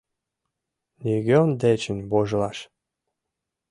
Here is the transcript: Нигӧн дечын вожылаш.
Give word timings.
Нигӧн 1.03 1.49
дечын 1.61 1.99
вожылаш. 2.11 2.57